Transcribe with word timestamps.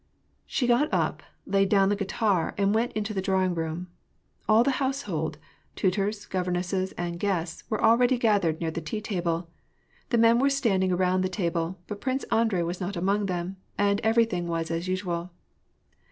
She 0.47 0.65
got 0.65 0.91
up, 0.91 1.21
laid 1.45 1.69
down 1.69 1.89
the 1.89 1.95
guitar, 1.95 2.55
and 2.57 2.73
went 2.73 2.91
into 2.93 3.13
the 3.13 3.21
drawing 3.21 3.53
room. 3.53 3.85
All 4.49 4.63
the 4.63 4.81
household— 4.83 5.37
tutors, 5.75 6.25
governesses, 6.25 6.91
and 6.93 7.19
guests— 7.19 7.65
were 7.69 7.83
already 7.83 8.17
gathered 8.17 8.59
near 8.59 8.71
the 8.71 8.81
tea 8.81 8.99
table. 8.99 9.47
The 10.09 10.17
men 10.17 10.39
were 10.39 10.49
stand 10.49 10.83
ing 10.83 10.91
around 10.91 11.21
the 11.21 11.29
table; 11.29 11.77
but 11.85 12.01
Prince 12.01 12.23
Andrei 12.31 12.63
was 12.63 12.81
not 12.81 12.95
among 12.95 13.27
them, 13.27 13.57
and 13.77 13.99
everything 14.01 14.47
was 14.47 14.71
as 14.71 14.87
usual. 14.87 15.29